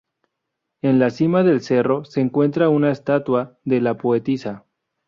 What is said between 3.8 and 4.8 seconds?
la poetisa.